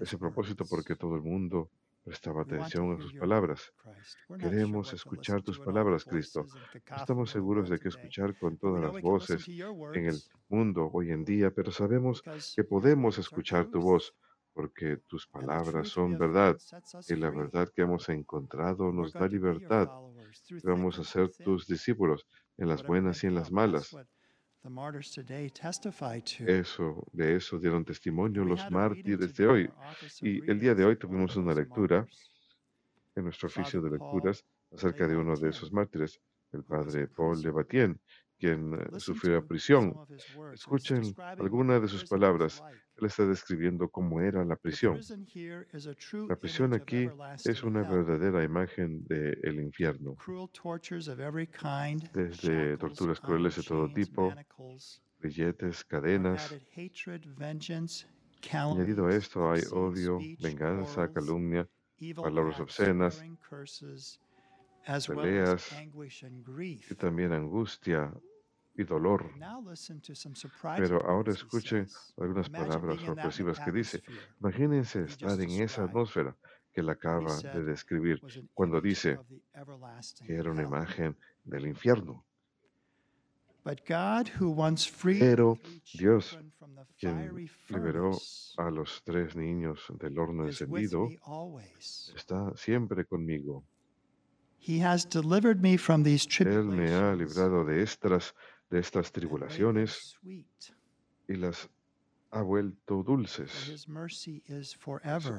ese 0.00 0.16
propósito 0.18 0.64
porque 0.66 0.94
todo 0.96 1.16
el 1.16 1.22
mundo 1.22 1.70
prestaba 2.04 2.42
atención 2.42 2.92
a 2.92 3.00
sus 3.00 3.12
palabras. 3.14 3.72
Sure 4.04 4.38
Queremos 4.38 4.92
escuchar 4.92 5.42
tus 5.42 5.58
palabras, 5.58 6.04
Cristo. 6.04 6.46
estamos 6.96 7.30
seguros 7.30 7.68
de 7.68 7.78
today. 7.78 7.88
escuchar 7.88 8.38
con 8.38 8.56
todas 8.56 8.82
las 8.82 9.02
voces 9.02 9.48
en 9.48 10.06
el 10.06 10.18
mundo 10.48 10.90
hoy 10.92 11.10
en 11.10 11.24
día, 11.24 11.50
pero 11.50 11.70
sabemos 11.70 12.22
que 12.54 12.64
podemos 12.64 13.18
escuchar 13.18 13.66
tu 13.70 13.80
voz 13.80 14.14
porque 14.58 14.96
tus 15.06 15.26
palabras 15.28 15.88
son 15.88 16.18
verdad 16.18 16.56
y 17.08 17.14
la 17.14 17.30
verdad 17.30 17.68
que 17.72 17.82
hemos 17.82 18.08
encontrado 18.08 18.92
nos 18.92 19.12
da 19.12 19.28
libertad. 19.28 19.88
vamos 20.64 20.98
a 20.98 21.04
ser 21.04 21.30
tus 21.30 21.66
discípulos 21.66 22.26
en 22.56 22.68
las 22.68 22.82
buenas 22.82 23.22
y 23.22 23.28
en 23.28 23.36
las 23.36 23.52
malas. 23.52 23.96
Eso, 26.48 27.06
de 27.12 27.36
eso 27.36 27.58
dieron 27.58 27.84
testimonio 27.84 28.44
los 28.44 28.68
mártires 28.70 29.34
de 29.36 29.46
hoy. 29.46 29.70
Y 30.20 30.50
el 30.50 30.58
día 30.58 30.74
de 30.74 30.84
hoy 30.84 30.96
tuvimos 30.96 31.36
una 31.36 31.54
lectura. 31.54 32.06
En 33.18 33.24
nuestro 33.24 33.48
oficio 33.48 33.80
de 33.80 33.90
lecturas 33.90 34.44
acerca 34.72 35.06
de 35.06 35.16
uno 35.16 35.36
de 35.36 35.50
esos 35.50 35.72
mártires, 35.72 36.20
el 36.52 36.64
padre 36.64 37.08
Paul 37.08 37.42
de 37.42 37.50
Batien, 37.50 38.00
quien 38.38 38.74
eh, 38.74 39.00
sufrió 39.00 39.46
prisión. 39.46 39.94
Escuchen 40.52 41.14
alguna 41.18 41.80
de 41.80 41.88
sus 41.88 42.04
palabras. 42.04 42.62
Él 42.96 43.06
está 43.06 43.26
describiendo 43.26 43.88
cómo 43.88 44.20
era 44.20 44.44
la 44.44 44.56
prisión. 44.56 45.00
La 46.28 46.36
prisión 46.36 46.72
aquí 46.74 47.08
es 47.44 47.62
una 47.62 47.82
verdadera 47.82 48.42
imagen 48.44 49.04
del 49.04 49.60
infierno. 49.60 50.14
Cruel 50.14 50.48
tortures 50.50 51.08
of 51.08 51.20
every 51.20 51.46
kind, 51.46 52.10
Desde 52.12 52.76
torturas 52.76 53.20
crueles 53.20 53.56
de 53.56 53.62
todo 53.62 53.92
tipo, 53.92 54.32
Billetes, 55.20 55.84
cadenas. 55.84 56.54
Añadido 58.52 59.06
a 59.06 59.14
esto 59.14 59.50
hay 59.50 59.62
odio, 59.72 60.18
venganza, 60.40 61.12
calumnia, 61.12 61.68
palabras 62.16 62.60
obscenas, 62.60 63.24
peleas, 65.06 65.76
y 66.90 66.94
también 66.94 67.32
angustia 67.32 68.12
y 68.74 68.84
dolor. 68.84 69.30
Pero 70.76 71.04
ahora 71.04 71.32
escuchen 71.32 71.88
algunas 72.16 72.48
palabras 72.48 73.00
sorpresivas 73.00 73.58
que 73.60 73.72
dice. 73.72 74.02
Imagínense 74.40 75.02
estar 75.02 75.40
en 75.40 75.50
esa 75.50 75.84
atmósfera 75.84 76.36
que 76.72 76.80
él 76.80 76.88
acaba 76.88 77.36
de 77.36 77.64
describir 77.64 78.20
cuando 78.54 78.80
dice 78.80 79.18
que 80.24 80.34
era 80.34 80.50
una 80.50 80.62
imagen 80.62 81.16
del 81.44 81.66
infierno. 81.66 82.24
Pero 85.18 85.58
Dios, 85.92 86.38
quien 86.98 87.48
liberó 87.68 88.16
a 88.56 88.70
los 88.70 89.02
tres 89.04 89.36
niños 89.36 89.86
del 89.98 90.18
horno 90.18 90.46
encendido, 90.46 91.08
está 92.14 92.52
siempre 92.56 93.04
conmigo. 93.04 93.64
Él 96.40 96.64
me 96.64 96.92
ha 96.92 97.14
librado 97.14 97.64
de 97.64 97.82
estas, 97.82 98.34
de 98.70 98.80
estas 98.80 99.12
tribulaciones 99.12 100.18
y 101.28 101.36
las 101.36 101.70
ha 102.30 102.42
vuelto 102.42 103.02
dulces. 103.02 103.86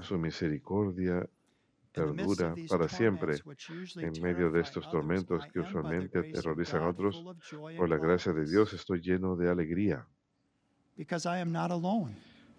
Su, 0.01 0.17
misericordia 0.17 1.29
perdura 1.91 2.55
para 2.67 2.88
siempre. 2.88 3.36
En 3.98 4.22
medio 4.22 4.51
de 4.51 4.62
estos 4.62 4.89
tormentos 4.89 5.46
que 5.51 5.60
usualmente 5.60 6.19
aterrorizan 6.19 6.84
a 6.84 6.89
otros, 6.89 7.24
por 7.77 7.89
la 7.89 7.98
gracia 7.98 8.34
de 8.34 8.46
Dios 8.46 8.74
estoy 8.74 9.01
lleno 9.01 9.36
de 9.36 9.50
alegría, 9.50 10.08
because 11.00 11.25
I 11.25 11.39
am 11.39 11.51
not 11.53 11.72
alone. 11.72 12.13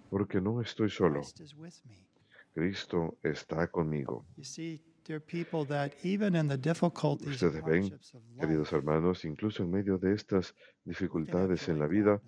porque 0.09 0.41
no 0.41 0.61
estoy 0.63 0.89
solo. 0.89 1.21
Christ 1.21 1.41
is 1.41 1.55
with 1.55 1.75
me. 1.85 2.09
Cristo 2.55 3.19
está 3.23 3.69
conmigo. 3.71 4.25
You 4.37 4.45
see, 4.45 4.81
dear 5.07 5.21
people, 5.21 5.65
that 5.67 5.93
even 6.03 6.35
in 6.35 6.49
the 6.49 6.57
difficulties 6.57 7.43
and 7.43 7.55
Ustedes 7.55 7.65
ven, 7.65 8.01
queridos 8.41 8.73
hermanos, 8.73 9.25
incluso 9.25 9.63
en 9.63 9.71
medio 9.71 9.99
de 9.99 10.15
estas 10.15 10.55
dificultades 10.85 11.69
en 11.69 11.79
la 11.79 11.87
vida, 11.87 12.21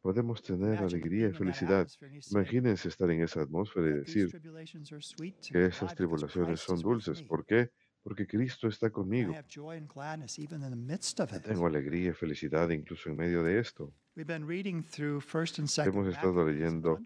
podemos 0.00 0.42
tener 0.42 0.78
alegría 0.78 1.28
y 1.28 1.32
felicidad. 1.32 1.88
Imagínense 2.30 2.88
estar 2.88 3.10
en 3.10 3.22
esa 3.22 3.42
atmósfera 3.42 3.88
y 3.88 3.90
"That 3.90 4.06
these 4.06 4.22
decir 4.22 4.40
que 5.52 5.58
me." 5.58 5.66
esas 5.66 5.94
tribulaciones 5.94 6.60
son 6.60 6.80
dulces. 6.80 7.20
¿Por 7.24 7.44
qué? 7.44 7.70
Porque 8.02 8.26
Cristo 8.26 8.68
está 8.68 8.90
conmigo. 8.90 9.34
Tengo 11.42 11.66
alegría 11.66 12.10
y 12.10 12.14
felicidad 12.14 12.70
incluso 12.70 13.10
en 13.10 13.16
medio 13.16 13.42
de 13.42 13.58
esto. 13.58 13.92
We've 14.18 14.26
been 14.26 14.48
reading 14.48 14.82
through 14.82 15.20
First 15.20 15.60
and 15.60 15.68
Second 15.68 15.94
Hemos 15.94 16.08
estado 16.12 16.44
leyendo 16.44 16.98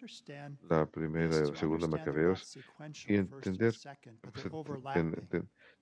la 0.71 0.87
primera 0.87 1.37
y 1.37 1.50
la 1.50 1.54
segunda 1.54 1.87
Macabeos 1.87 2.57
y 3.07 3.16
entender, 3.16 3.75
pues, 4.23 4.49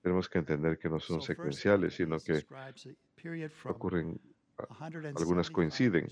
tenemos 0.01 0.27
que 0.27 0.39
entender 0.39 0.77
que 0.77 0.89
no 0.89 0.99
son 0.99 1.21
secuenciales, 1.21 1.93
sino 1.93 2.19
que 2.19 2.43
ocurren, 3.63 4.19
a- 4.57 4.75
175 4.75 5.19
algunas 5.21 5.49
coinciden. 5.49 6.05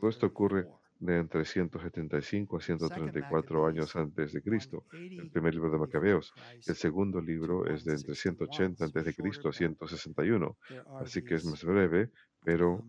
Todo 0.00 0.10
esto 0.10 0.26
ocurre 0.26 0.62
134. 0.64 0.80
de 0.98 1.18
entre 1.18 1.44
175 1.44 2.56
a 2.56 2.60
Second 2.60 2.80
134 2.90 3.66
años 3.68 3.94
antes 3.94 4.32
de 4.32 4.42
Cristo. 4.42 4.84
El 4.92 4.98
180 5.10 5.32
primer 5.32 5.54
libro 5.54 5.70
de 5.70 5.78
Macabeos. 5.78 6.34
El 6.66 6.74
segundo 6.74 7.20
libro 7.20 7.64
es 7.64 7.84
de 7.84 7.92
entre 7.92 8.16
180 8.16 8.86
161, 8.86 8.86
antes 8.86 9.04
de 9.04 9.14
Cristo 9.14 9.48
a 9.48 9.52
shorter, 9.52 9.76
but 9.78 9.88
161. 9.88 10.56
there 10.66 10.80
are 10.80 11.04
Así 11.04 11.22
que 11.22 11.36
es 11.36 11.44
más 11.44 11.62
breve, 11.64 12.10
pero 12.42 12.84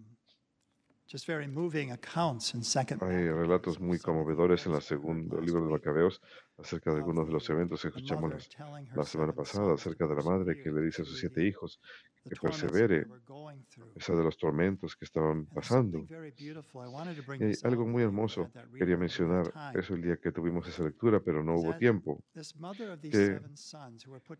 hay 3.01 3.29
relatos 3.29 3.79
muy 3.79 3.97
conmovedores 3.99 4.65
en 4.65 4.73
el 4.73 4.81
segundo 4.81 5.39
libro 5.39 5.65
de. 5.65 5.71
Macabeos 5.71 6.21
acerca 6.57 6.91
de 6.91 6.97
algunos 6.97 7.27
de 7.27 7.33
los 7.33 7.49
eventos 7.49 7.81
que 7.81 7.89
escuchamos 7.89 8.49
la 8.95 9.03
semana 9.03 9.33
pasada 9.33 9.73
acerca 9.73 10.07
de 10.07 10.15
la 10.15 10.23
madre 10.23 10.61
que 10.61 10.71
le 10.71 10.81
dice 10.81 11.03
a 11.03 11.05
sus 11.05 11.19
siete 11.19 11.45
hijos 11.45 11.79
que 12.27 12.35
persevere 12.35 13.03
they 13.03 13.09
were 13.09 13.21
going 13.25 13.63
through. 13.69 13.91
a 13.91 13.93
pesar 13.93 14.17
de 14.17 14.23
los 14.23 14.37
tormentos 14.37 14.95
que 14.95 15.05
estaban 15.05 15.45
pasando. 15.45 16.05
Y 16.09 17.43
hay 17.43 17.53
algo 17.63 17.85
muy 17.85 18.03
hermoso. 18.03 18.51
Quería 18.77 18.97
mencionar 18.97 19.51
eso 19.73 19.93
el 19.93 20.01
día 20.01 20.17
que 20.17 20.31
tuvimos 20.31 20.67
esa 20.67 20.83
lectura, 20.83 21.19
pero 21.19 21.43
no 21.43 21.55
hubo 21.55 21.75
tiempo. 21.77 22.21
Que 22.33 22.43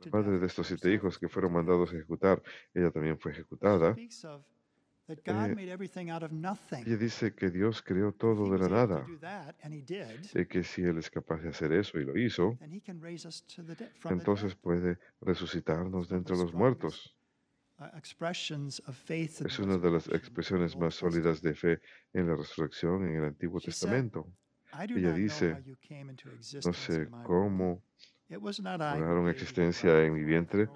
La 0.05 0.11
madre 0.11 0.39
de 0.39 0.45
estos 0.45 0.67
siete 0.67 0.93
hijos 0.93 1.17
que 1.17 1.29
fueron 1.29 1.53
mandados 1.53 1.91
a 1.91 1.95
ejecutar, 1.95 2.41
ella 2.73 2.91
también 2.91 3.17
fue 3.17 3.31
ejecutada. 3.31 3.95
Ella 5.07 6.97
dice 6.97 7.33
que 7.33 7.49
Dios 7.49 7.81
creó 7.81 8.11
todo 8.11 8.51
de 8.51 8.59
la 8.59 8.67
nada, 8.67 9.05
y 10.33 10.45
que 10.45 10.63
si 10.63 10.81
Él 10.81 10.97
es 10.97 11.09
capaz 11.09 11.41
de 11.41 11.49
hacer 11.49 11.71
eso 11.71 11.97
y 11.97 12.03
lo 12.03 12.17
hizo, 12.17 12.57
entonces 14.09 14.55
puede 14.55 14.97
resucitarnos 15.21 16.09
de 16.09 16.17
entre 16.17 16.35
los 16.35 16.53
muertos. 16.53 17.15
uh, 17.79 17.85
Es 19.45 19.59
una 19.59 19.77
de 19.77 19.91
las 19.91 20.07
expresiones 20.09 20.75
más 20.75 20.95
sólidas 20.95 21.41
de 21.41 21.53
fe 21.53 21.79
en 22.11 22.27
la 22.27 22.35
resurrección 22.35 23.05
en 23.07 23.15
el 23.15 23.25
Antiguo 23.25 23.61
Testamento. 23.61 24.27
Ella 24.73 25.13
dice, 25.13 25.63
No 26.65 26.73
sé 26.73 27.07
cómo 27.23 27.81
you 28.29 28.39
existencia 29.29 30.03
en 30.03 30.13
mi 30.13 30.23
vientre, 30.23 30.67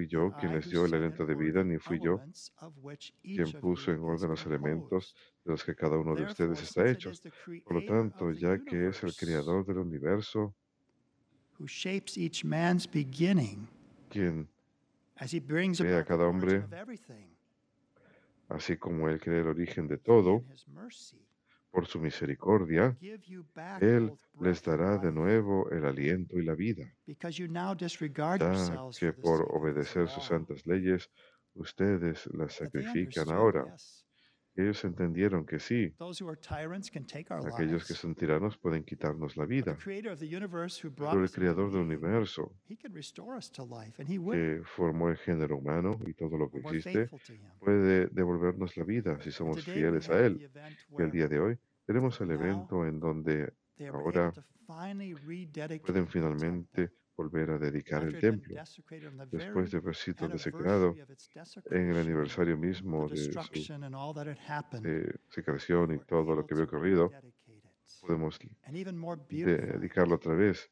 fui 0.00 0.08
yo 0.08 0.32
quien 0.32 0.54
les 0.54 0.70
dio 0.70 0.86
el 0.86 0.94
aliento 0.94 1.26
de 1.26 1.34
vida, 1.34 1.62
ni 1.62 1.76
fui 1.76 2.00
yo 2.02 2.22
quien 3.22 3.52
puso 3.60 3.92
en 3.92 4.00
orden 4.00 4.30
los 4.30 4.46
elementos 4.46 5.14
de 5.44 5.52
los 5.52 5.62
que 5.62 5.74
cada 5.74 5.98
uno 5.98 6.14
de 6.14 6.24
ustedes 6.24 6.62
está 6.62 6.88
hecho. 6.88 7.12
Por 7.64 7.74
lo 7.74 7.84
tanto, 7.84 8.30
ya 8.32 8.58
que 8.64 8.88
es 8.88 9.02
el 9.04 9.14
creador 9.14 9.66
del 9.66 9.78
universo, 9.78 10.54
quien, 14.08 14.48
crea 15.76 16.00
the 16.00 16.04
cada 16.06 16.26
hombre, 16.26 16.64
así 18.48 18.78
como 18.78 19.06
Él 19.06 19.20
crea 19.20 19.40
el 19.40 19.48
origen 19.48 19.86
de 19.86 19.98
todo, 19.98 20.42
por 21.70 21.86
su 21.86 22.00
misericordia, 22.00 22.96
Él 23.80 24.12
les 24.40 24.62
dará 24.62 24.98
de 24.98 25.12
nuevo 25.12 25.70
el 25.70 25.84
aliento 25.84 26.38
y 26.38 26.44
la 26.44 26.54
vida, 26.54 26.84
ya 27.06 27.30
que 28.98 29.12
por 29.12 29.46
obedecer 29.50 30.08
sus 30.08 30.24
santas 30.24 30.66
leyes, 30.66 31.10
ustedes 31.54 32.28
las 32.32 32.54
sacrifican 32.54 33.30
ahora. 33.30 33.76
Ellos 34.56 34.84
entendieron 34.84 35.46
que 35.46 35.60
sí, 35.60 35.94
aquellos 37.54 37.86
que 37.86 37.94
son 37.94 38.14
tiranos 38.14 38.58
pueden 38.58 38.84
quitarnos 38.84 39.36
la 39.36 39.46
vida, 39.46 39.76
pero 39.84 41.22
el 41.24 41.30
creador 41.30 41.70
del 41.70 41.82
universo, 41.82 42.52
he 42.68 42.76
can 42.76 42.92
restore 42.92 43.36
us 43.36 43.50
to 43.50 43.64
life, 43.64 44.00
and 44.02 44.10
he 44.10 44.18
will. 44.18 44.36
que 44.36 44.64
formó 44.64 45.08
el 45.08 45.16
género 45.16 45.56
humano 45.58 45.98
y 46.06 46.14
todo 46.14 46.36
lo 46.36 46.50
que 46.50 46.58
existe, 46.58 47.08
puede 47.60 48.08
devolvernos 48.08 48.76
la 48.76 48.84
vida 48.84 49.20
si 49.20 49.30
somos 49.30 49.64
fieles 49.64 50.10
a 50.10 50.18
Él. 50.18 50.50
Y 50.98 51.02
el 51.02 51.10
día 51.10 51.28
de 51.28 51.38
hoy 51.38 51.58
tenemos 51.86 52.20
el 52.20 52.32
evento 52.32 52.84
en 52.86 52.98
donde 52.98 53.52
ahora 53.88 54.32
pueden 54.66 56.08
finalmente 56.08 56.90
volver 57.20 57.50
a 57.50 57.58
dedicar 57.58 58.02
el 58.02 58.14
templo, 58.26 58.54
después 59.30 59.70
de 59.70 59.78
haber 59.78 59.94
sido 59.96 60.26
desecrado 60.28 60.94
en 61.70 61.90
el 61.90 61.96
aniversario 61.98 62.56
mismo 62.56 63.08
de 63.08 63.16
su 63.16 63.30
eh, 64.84 65.12
secreción 65.28 65.94
y 65.94 65.98
todo 66.00 66.34
lo 66.34 66.46
que 66.46 66.54
había 66.54 66.64
ocurrido, 66.64 67.10
podemos 68.00 68.38
de- 69.44 69.56
dedicarlo 69.78 70.14
otra 70.16 70.34
vez 70.34 70.70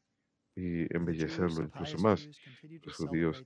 y 0.55 0.85
embellecerlo 0.95 1.61
incluso 1.63 1.97
más. 1.99 2.27
Los 2.83 2.95
judíos 2.95 3.45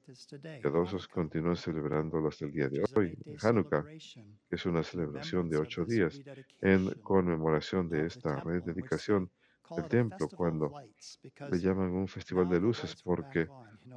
piadosos 0.62 1.08
continúan 1.08 1.56
celebrándolo 1.58 2.30
hasta 2.30 2.46
el 2.46 2.52
día 2.52 2.70
de 2.70 2.80
hoy, 2.96 3.08
eight-day 3.08 3.38
Hanukkah, 3.42 3.84
que 4.50 4.56
es 4.56 4.66
una 4.66 4.84
celebración 4.84 5.50
de 5.50 5.58
ocho 5.58 5.86
días 5.86 6.22
en 6.62 6.90
conmemoración 7.02 7.90
de 7.90 8.06
esta 8.08 8.40
rededicación 8.40 9.30
a 9.70 9.88
templo, 9.88 10.28
cuando 10.30 10.72
le 11.52 11.60
llaman 11.60 11.92
un 11.92 12.08
festival 12.08 12.50
de 12.50 12.60
luces 12.60 13.02
porque 13.04 13.48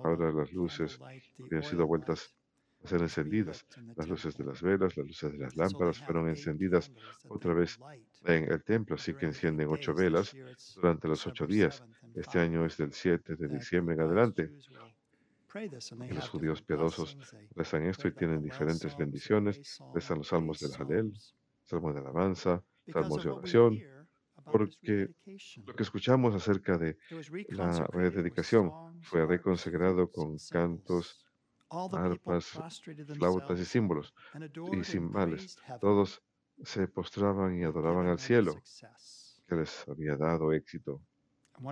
ahora 0.02 0.32
las 0.32 0.52
luces 0.52 0.98
the 0.98 1.44
habían 1.44 1.62
sido 1.62 1.86
vueltas 1.86 2.20
light, 2.20 2.86
ser 2.86 3.02
encendidas. 3.02 3.66
Las 3.96 4.08
luces 4.08 4.36
de 4.36 4.44
las 4.44 4.62
velas, 4.62 4.96
las 4.96 5.06
luces 5.06 5.32
de 5.32 5.38
las 5.38 5.56
lámparas 5.56 5.98
fueron 5.98 6.28
encendidas 6.28 6.92
otra 7.28 7.52
vez 7.54 7.78
en 8.24 8.50
el 8.50 8.62
templo, 8.62 8.94
así 8.94 9.14
que 9.14 9.26
encienden 9.26 9.68
ocho 9.68 9.94
velas 9.94 10.34
durante 10.76 11.08
los 11.08 11.26
ocho 11.26 11.46
días. 11.46 11.82
Este 12.14 12.38
año 12.38 12.64
es 12.64 12.76
del 12.76 12.92
7 12.92 13.36
de 13.36 13.48
diciembre 13.48 13.94
en 13.94 14.00
adelante. 14.02 14.52
Y 15.54 16.14
los 16.14 16.28
judíos 16.28 16.62
piadosos 16.62 17.16
rezan 17.54 17.84
esto 17.84 18.08
y 18.08 18.12
tienen 18.12 18.42
diferentes 18.42 18.96
bendiciones, 18.96 19.80
rezan 19.94 20.18
los 20.18 20.28
salmos 20.28 20.60
del 20.60 20.72
Halel, 20.78 21.12
salmos 21.64 21.94
de 21.94 22.00
alabanza, 22.00 22.62
salmos 22.92 23.24
de 23.24 23.30
oración, 23.30 23.78
porque 24.50 25.10
lo 25.64 25.74
que 25.74 25.82
escuchamos 25.82 26.34
acerca 26.34 26.78
de 26.78 26.96
la 27.48 27.86
rededicación 27.88 28.70
fue 29.02 29.26
reconsagrado 29.26 30.10
con 30.10 30.36
cantos, 30.50 31.26
arpas, 31.68 32.58
flautas 33.18 33.60
y 33.60 33.64
símbolos 33.64 34.14
y 34.72 34.84
cimbales. 34.84 35.58
Todos 35.80 36.22
se 36.62 36.88
postraban 36.88 37.58
y 37.58 37.64
adoraban 37.64 38.06
al 38.06 38.18
cielo 38.18 38.54
que 39.46 39.56
les 39.56 39.86
había 39.88 40.16
dado 40.16 40.52
éxito. 40.52 41.02
Y 41.58 41.62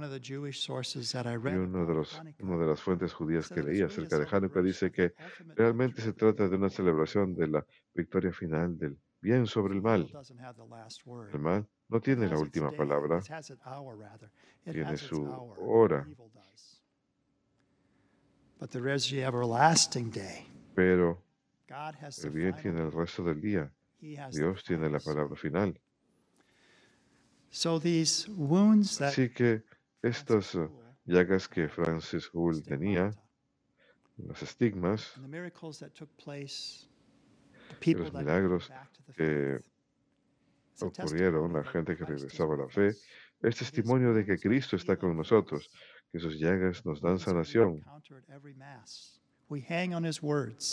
uno 1.57 1.87
de, 1.87 1.95
los, 1.95 2.23
una 2.41 2.57
de 2.57 2.67
las 2.67 2.81
fuentes 2.81 3.13
judías 3.13 3.51
que 3.51 3.63
leí 3.63 3.83
acerca 3.83 4.19
de 4.19 4.27
Hanukkah 4.31 4.63
dice 4.63 4.91
que 4.91 5.13
realmente 5.55 6.01
se 6.01 6.15
trata 6.15 6.49
de 6.49 6.57
una 6.57 6.71
celebración 6.71 7.35
de 7.35 7.49
la 7.49 7.67
victoria 7.93 8.33
final 8.33 8.79
del 8.79 8.99
bien 9.21 9.47
sobre 9.47 9.75
el 9.75 9.83
mal. 9.83 10.11
El 11.33 11.39
mal 11.39 11.69
no 11.89 12.01
tiene 12.01 12.29
la 12.29 12.39
última 12.39 12.71
palabra, 12.73 13.21
tiene 14.65 14.97
su 14.97 15.25
hora. 15.59 16.07
Pero 20.75 21.23
el 22.23 22.31
bien 22.31 22.57
tiene 22.57 22.81
el 22.83 22.93
resto 22.93 23.23
del 23.25 23.41
día. 23.41 23.73
Dios 24.31 24.65
tiene 24.65 24.91
la 24.91 25.01
palabra 25.01 25.37
final. 25.37 25.81
Así 29.01 29.31
que 29.31 29.63
estas 30.03 30.55
uh, 30.55 30.71
llagas 31.05 31.49
que 31.49 31.69
Francis 31.69 32.29
Hull 32.33 32.63
tenía, 32.63 33.11
los 34.17 34.43
estigmas, 34.43 35.15
y 37.81 37.95
los 37.95 38.13
milagros 38.13 38.71
que 39.17 39.61
ocurrieron, 40.81 41.53
la 41.53 41.65
gente 41.65 41.97
que 41.97 42.05
regresaba 42.05 42.55
a 42.55 42.59
la 42.59 42.69
fe, 42.69 42.95
es 43.43 43.57
testimonio 43.57 44.15
de 44.15 44.25
que 44.25 44.39
Cristo 44.39 44.77
está 44.77 44.97
con 44.97 45.17
nosotros, 45.17 45.71
que 46.11 46.19
sus 46.19 46.39
llagas 46.39 46.85
nos 46.87 47.01
dan 47.01 47.19
sanación. 47.19 47.83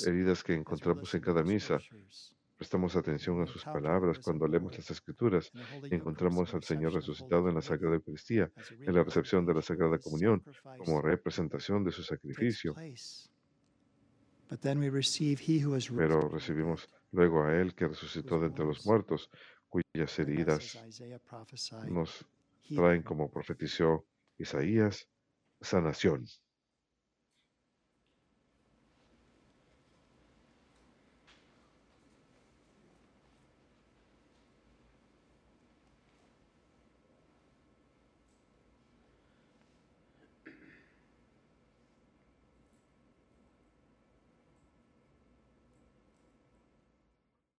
Heridas 0.08 0.44
que 0.44 0.54
encontramos 0.54 1.14
en 1.14 1.22
cada 1.22 1.44
misa. 1.44 1.80
Prestamos 2.58 2.96
atención 2.96 3.42
a 3.42 3.48
sus 3.48 3.64
palabras 3.64 4.20
cuando 4.20 4.48
leemos 4.48 4.78
las 4.78 4.92
Escrituras 4.92 5.52
y 5.90 5.96
encontramos 5.96 6.54
al 6.54 6.64
Señor 6.64 6.94
resucitado 6.94 7.50
en 7.50 7.56
la 7.56 7.62
Sagrada 7.62 7.96
Eucaristía, 7.96 8.52
en 8.80 8.94
la 8.94 9.04
recepción 9.04 9.46
de 9.48 9.56
la 9.56 9.64
Sagrada 9.64 9.98
Comunión, 9.98 10.44
como 10.78 11.02
representación 11.02 11.84
de 11.84 11.92
su 11.92 12.04
sacrificio. 12.04 12.76
Pero 15.98 16.30
recibimos 16.30 16.88
luego 17.12 17.44
a 17.44 17.56
Él 17.56 17.74
que 17.74 17.88
resucitó 17.88 18.40
de 18.40 18.48
entre 18.48 18.66
los 18.66 18.86
muertos, 18.86 19.32
cuyas 19.72 20.20
heridas 20.20 20.78
nos 21.88 22.26
traen, 22.76 23.02
como 23.02 23.32
profetizó 23.32 24.06
Isaías, 24.38 25.08
sanación. 25.62 26.26